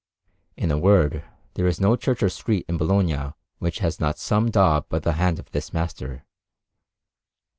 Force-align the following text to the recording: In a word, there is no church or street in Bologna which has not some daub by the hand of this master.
In 0.57 0.71
a 0.71 0.79
word, 0.79 1.23
there 1.53 1.67
is 1.67 1.79
no 1.79 1.95
church 1.95 2.23
or 2.23 2.29
street 2.29 2.65
in 2.67 2.75
Bologna 2.77 3.33
which 3.59 3.77
has 3.85 3.99
not 3.99 4.17
some 4.17 4.49
daub 4.49 4.89
by 4.89 4.97
the 4.97 5.13
hand 5.13 5.37
of 5.37 5.51
this 5.51 5.73
master. 5.73 6.25